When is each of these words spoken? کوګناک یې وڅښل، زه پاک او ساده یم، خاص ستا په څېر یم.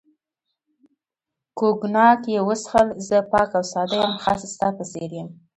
کوګناک 1.57 2.21
یې 2.33 2.39
وڅښل، 2.47 2.87
زه 3.07 3.17
پاک 3.31 3.51
او 3.57 3.63
ساده 3.71 3.95
یم، 4.01 4.13
خاص 4.23 4.41
ستا 4.53 4.67
په 4.77 4.83
څېر 4.91 5.11
یم. 5.17 5.29